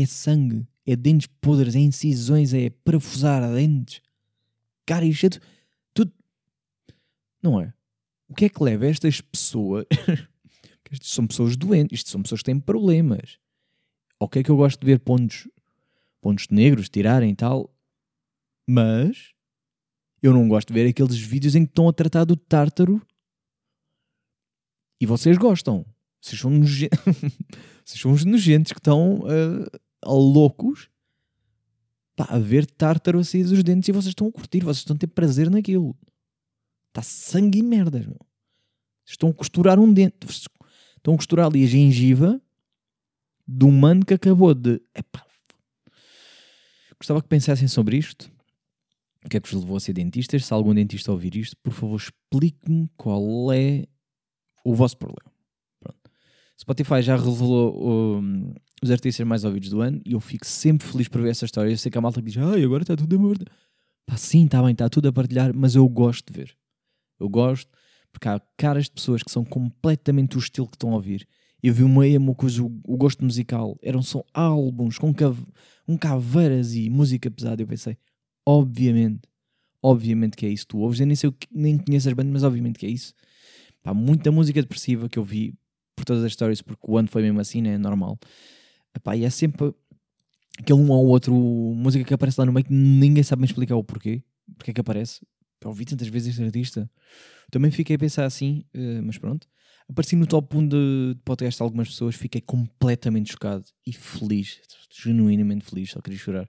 [0.00, 4.00] É sangue, é dentes podres, é incisões, é parafusar a dentes.
[4.86, 5.30] Cara, isto é
[5.92, 6.12] tudo.
[7.42, 7.72] Não é?
[8.28, 9.86] O que é que leva estas pessoas.
[10.90, 13.38] Estas são pessoas doentes, isto são pessoas que têm problemas.
[14.18, 15.46] Ok, que eu gosto de ver pontos,
[16.18, 17.70] pontos negros tirarem e tal,
[18.66, 19.34] mas
[20.22, 23.02] eu não gosto de ver aqueles vídeos em que estão a tratar do tártaro
[24.98, 25.84] e vocês gostam.
[26.20, 26.88] Vocês são, noje...
[27.84, 30.88] vocês são os nojentos que estão uh, loucos
[32.16, 34.96] pá, a ver tártaro a sair dos dentes e vocês estão a curtir, vocês estão
[34.96, 35.96] a ter prazer naquilo.
[36.88, 38.18] Está sangue e merdas, meu.
[39.06, 40.26] Estão a costurar um dente.
[40.28, 42.40] Estão a costurar ali a gengiva
[43.62, 44.80] um mano que acabou de.
[44.94, 45.24] Epá.
[46.98, 48.30] Gostava que pensassem sobre isto.
[49.24, 50.44] O que é que vos levou a ser dentistas?
[50.44, 53.86] Se algum dentista ouvir isto, por favor, explique-me qual é
[54.64, 55.30] o vosso problema.
[55.80, 55.98] Pronto.
[56.60, 61.08] Spotify já revelou um, os artistas mais ouvidos do ano e eu fico sempre feliz
[61.08, 61.70] por ver essa história.
[61.70, 63.46] Eu sei que a malta diz, ai, agora está tudo a morda.
[64.06, 66.56] Pá, sim, está bem, está tudo a partilhar, mas eu gosto de ver.
[67.20, 67.70] Eu gosto,
[68.12, 71.26] porque há caras de pessoas que são completamente o estilo que estão a ouvir.
[71.62, 75.44] Eu vi uma emo coisa, o, o gosto musical, eram só álbuns com cave,
[75.86, 77.60] um caveiras e música pesada.
[77.60, 77.98] Eu pensei,
[78.46, 79.22] obviamente,
[79.82, 80.66] obviamente que é isso.
[80.68, 83.12] Tu ouves, eu nem sei, nem conheço as bandas, mas obviamente que é isso.
[83.82, 85.54] Pá, muita música depressiva que eu vi
[85.96, 87.74] por todas as histórias, porque o ano foi mesmo assim, né?
[87.74, 88.18] é normal.
[88.94, 89.74] Epá, e é sempre
[90.58, 93.76] aquele um ou outro música que aparece lá no meio que ninguém sabe me explicar
[93.76, 94.22] o porquê.
[94.56, 95.20] Porque é que aparece.
[95.60, 96.90] Eu ouvi tantas vezes este artista.
[97.50, 99.46] Também fiquei a pensar assim, uh, mas pronto.
[99.88, 104.60] Apareci no top 1 de, de podcast de algumas pessoas, fiquei completamente chocado e feliz,
[104.90, 106.48] genuinamente feliz, só queria chorar.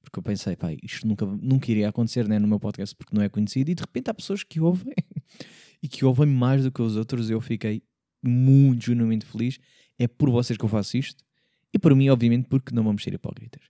[0.00, 3.22] Porque eu pensei, pá, isto nunca, nunca iria acontecer né, no meu podcast porque não
[3.22, 4.94] é conhecido, e de repente há pessoas que ouvem
[5.82, 7.28] e que ouvem mais do que os outros.
[7.28, 7.82] Eu fiquei
[8.22, 9.58] muito, genuinamente feliz.
[9.98, 11.22] É por vocês que eu faço isto
[11.72, 13.62] e por mim, obviamente, porque não vamos ser hipócritas.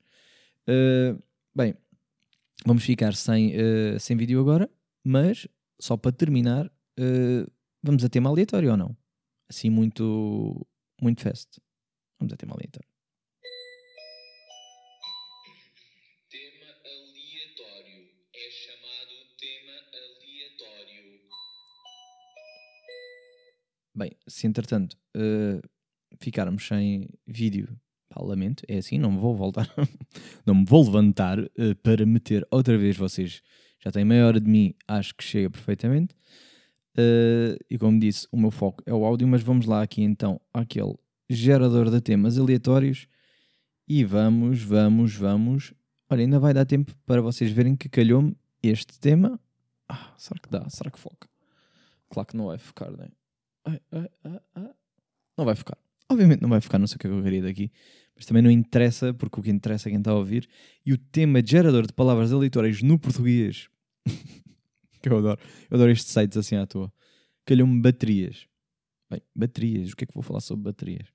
[0.69, 1.21] Uh,
[1.55, 1.75] bem,
[2.65, 4.71] vamos ficar sem, uh, sem vídeo agora,
[5.03, 5.49] mas
[5.81, 7.51] só para terminar, uh,
[7.83, 8.97] vamos a tema aleatório ou não?
[9.49, 10.67] Assim, muito,
[11.01, 11.61] muito fast.
[12.21, 12.89] Vamos a tema aleatório.
[23.95, 24.97] Bem, se entretanto
[26.21, 27.77] ficarmos sem vídeo,
[28.09, 29.68] pá, lamento, é assim, não me vou voltar,
[30.47, 33.42] não me vou levantar uh, para meter outra vez vocês.
[33.81, 36.14] Já têm meia hora de mim, acho que chega perfeitamente.
[36.97, 40.40] Uh, e como disse, o meu foco é o áudio, mas vamos lá aqui então
[40.53, 40.94] àquele
[41.31, 43.07] gerador de temas aleatórios
[43.87, 45.75] e vamos, vamos, vamos.
[46.11, 49.38] Olha, ainda vai dar tempo para vocês verem que calhou-me este tema.
[49.88, 50.68] Ah, será que dá?
[50.68, 51.29] Será que foca?
[52.11, 53.11] Claro que não vai focar, não é?
[55.37, 55.79] Não vai ficar.
[56.11, 57.71] Obviamente não vai ficar, não sei o que eu queria daqui.
[58.16, 60.49] Mas também não interessa, porque o que interessa é quem está a ouvir.
[60.85, 63.68] E o tema gerador de palavras aleatórias no português.
[65.01, 65.40] que eu adoro.
[65.71, 66.92] Eu adoro estes sites assim à toa.
[67.44, 68.47] Calhou-me baterias.
[69.11, 69.92] Bem, baterias.
[69.92, 71.07] O que é que vou falar sobre baterias?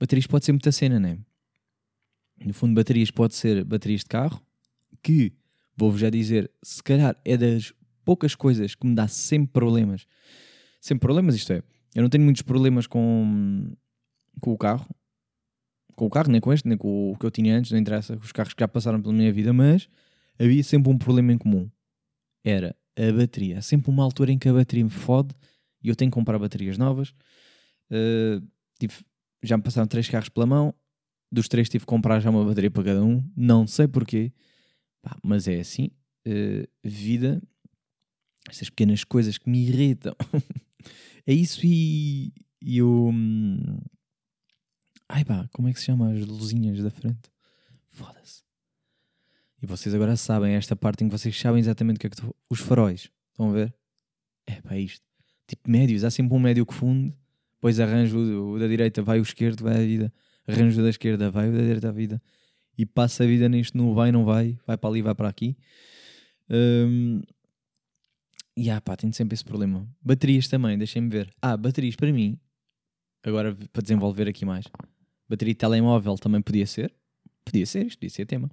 [0.00, 1.18] Baterias pode ser muita cena, não é?
[2.44, 4.40] No fundo, baterias pode ser baterias de carro,
[5.02, 5.32] que,
[5.76, 7.72] vou-vos já dizer, se calhar é das
[8.04, 10.06] poucas coisas que me dá sempre problemas.
[10.80, 11.62] Sempre problemas, isto é,
[11.98, 13.72] eu não tenho muitos problemas com,
[14.40, 14.88] com o carro,
[15.96, 18.16] com o carro, nem com este, nem com o que eu tinha antes, não interessa,
[18.18, 19.88] os carros que já passaram pela minha vida, mas
[20.38, 21.68] havia sempre um problema em comum.
[22.44, 23.58] Era a bateria.
[23.58, 25.34] Há sempre uma altura em que a bateria me fode
[25.82, 27.08] e eu tenho que comprar baterias novas.
[27.90, 28.46] Uh,
[28.78, 28.94] tive,
[29.42, 30.72] já me passaram três carros pela mão,
[31.32, 34.32] dos três tive que comprar já uma bateria para cada um, não sei porquê,
[35.20, 35.90] mas é assim.
[36.24, 37.42] Uh, vida,
[38.48, 40.14] essas pequenas coisas que me irritam.
[41.28, 43.10] é isso e, e o.
[43.10, 43.78] Hum,
[45.06, 47.30] Ai pá, como é que se chama as luzinhas da frente?
[47.90, 48.42] Foda-se.
[49.62, 52.16] E vocês agora sabem esta parte em que vocês sabem exatamente o que é que.
[52.48, 53.10] Os faróis.
[53.30, 53.74] Estão a ver?
[54.46, 55.04] É pá, isto.
[55.46, 56.02] Tipo médios.
[56.02, 57.14] Há sempre um médio que funde.
[57.56, 60.12] Depois arranjo o, da direita, vai o esquerdo, vai a vida.
[60.46, 62.22] Arranjo o da esquerda, vai o da direita, a vida.
[62.76, 64.58] E passa a vida nisto no vai, não vai.
[64.66, 65.58] Vai para ali, vai para aqui.
[66.48, 67.20] Um...
[68.58, 69.88] E ah pá, tenho sempre esse problema.
[70.02, 71.32] Baterias também, deixem-me ver.
[71.40, 72.36] Ah, baterias para mim.
[73.22, 74.64] Agora para desenvolver aqui mais
[75.28, 76.92] Bateria de telemóvel também podia ser.
[77.44, 78.50] Podia ser, isto podia ser tema.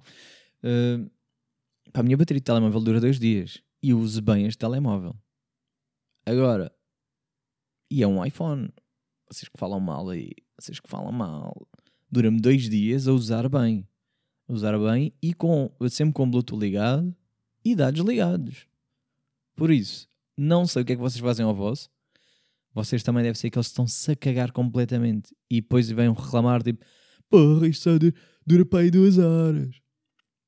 [0.62, 1.10] Uh,
[1.92, 5.16] a minha bateria de telemóvel dura dois dias e eu uso bem este telemóvel.
[6.24, 6.72] Agora,
[7.90, 8.72] e é um iPhone.
[9.28, 11.68] Vocês que falam mal aí, vocês que falam mal.
[12.08, 13.88] Dura-me dois dias a usar bem.
[14.48, 17.12] A usar bem e com, sempre com Bluetooth ligado
[17.64, 18.68] e dados ligados.
[19.56, 21.88] Por isso, não sei o que é que vocês fazem ao vosso
[22.76, 26.84] vocês também devem ser que eles estão-se a cagar completamente e depois vêm reclamar tipo
[27.30, 27.90] porra, isto só
[28.46, 29.80] dura para aí duas horas.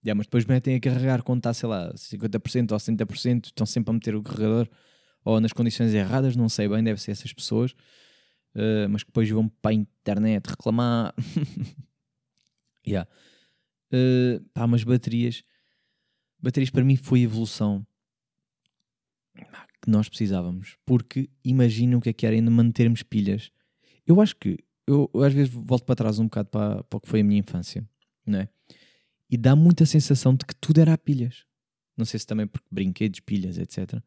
[0.04, 3.90] Yeah, mas depois metem a carregar quando está, sei lá, 50% ou 70%, estão sempre
[3.90, 4.68] a meter o carregador
[5.24, 7.72] ou nas condições erradas, não sei bem, deve ser essas pessoas,
[8.54, 11.14] uh, mas que depois vão para a internet reclamar.
[12.86, 13.10] yeah.
[13.90, 15.42] Uh, pá, mas baterias,
[16.38, 17.86] baterias para mim foi evolução
[19.80, 20.76] que nós precisávamos.
[20.84, 23.50] Porque imaginem o que é que era ainda mantermos pilhas.
[24.06, 27.00] Eu acho que, eu, eu, às vezes volto para trás um bocado para, para o
[27.00, 27.86] que foi a minha infância,
[28.26, 28.48] não é?
[29.30, 31.44] E dá muita sensação de que tudo era a pilhas.
[31.96, 34.00] Não sei se também porque brinquedos, pilhas, etc.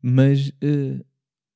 [0.00, 1.04] Mas, uh,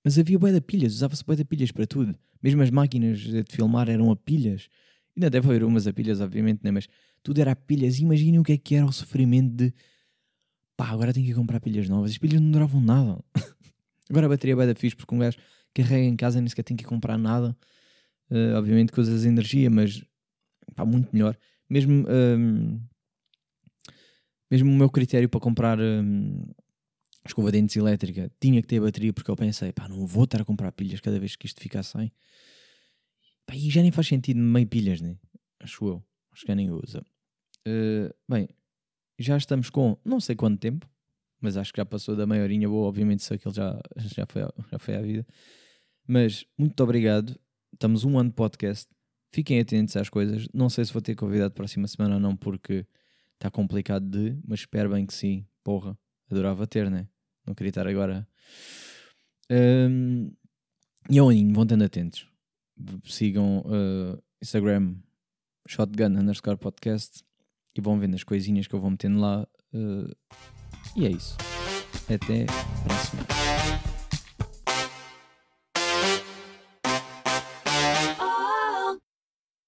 [0.04, 2.18] mas havia bué de pilhas, usava-se bué de pilhas para tudo.
[2.42, 4.68] Mesmo as máquinas de filmar eram a pilhas.
[5.16, 6.70] Ainda deve haver umas a pilhas, obviamente, né?
[6.70, 6.88] mas
[7.22, 7.98] tudo era a pilhas.
[7.98, 9.74] Imaginem o que é que era o sofrimento de
[10.78, 12.12] pá, agora tenho que comprar pilhas novas.
[12.12, 13.22] As pilhas não duravam nada.
[14.08, 15.36] agora a bateria vai da fixe porque um gajo
[15.74, 17.54] carrega em casa nem sequer tem que comprar nada.
[18.30, 20.02] Uh, obviamente coisas de energia, mas
[20.76, 21.36] pá, muito melhor.
[21.68, 22.80] Mesmo, um,
[24.48, 26.44] mesmo o meu critério para comprar um,
[27.26, 30.40] escova de dentes elétrica tinha que ter bateria porque eu pensei, pá, não vou estar
[30.40, 32.12] a comprar pilhas cada vez que isto ficar sem.
[33.44, 35.16] Pá, e já nem faz sentido meio pilhas, né?
[35.58, 36.04] Acho eu.
[36.30, 37.04] Acho que nem usa.
[37.66, 38.48] Uh, bem,
[39.18, 40.88] já estamos com não sei quanto tempo,
[41.40, 44.42] mas acho que já passou da maiorinha boa, obviamente sei que ele já, já, foi,
[44.70, 45.26] já foi à vida.
[46.06, 47.38] Mas muito obrigado.
[47.72, 48.88] Estamos um ano de podcast.
[49.30, 50.48] Fiquem atentos às coisas.
[50.54, 52.86] Não sei se vou ter convidado próxima semana ou não, porque
[53.34, 55.46] está complicado de, mas espero bem que sim.
[55.62, 55.96] Porra,
[56.30, 57.06] adorava ter, né?
[57.46, 58.26] Não queria estar agora.
[59.50, 60.30] Um,
[61.10, 62.26] e ao aninho, vão estando atentos.
[63.04, 64.96] Sigam uh, Instagram
[65.66, 67.22] shotgun underscore podcast
[67.78, 69.46] e vão vendo as coisinhas que eu vou metendo lá.
[69.72, 70.14] Uh,
[70.96, 71.36] e é isso.
[72.08, 73.57] Até a próxima.